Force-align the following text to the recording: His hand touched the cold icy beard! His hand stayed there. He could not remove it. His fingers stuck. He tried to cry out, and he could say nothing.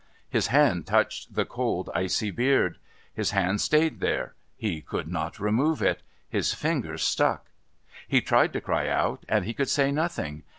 His 0.27 0.47
hand 0.47 0.87
touched 0.87 1.35
the 1.35 1.45
cold 1.45 1.91
icy 1.93 2.31
beard! 2.31 2.79
His 3.13 3.29
hand 3.29 3.61
stayed 3.61 3.99
there. 3.99 4.33
He 4.55 4.81
could 4.81 5.07
not 5.07 5.39
remove 5.39 5.79
it. 5.79 6.01
His 6.27 6.55
fingers 6.55 7.03
stuck. 7.03 7.51
He 8.07 8.19
tried 8.19 8.51
to 8.53 8.61
cry 8.61 8.87
out, 8.89 9.23
and 9.29 9.45
he 9.45 9.53
could 9.53 9.69
say 9.69 9.91
nothing. 9.91 10.41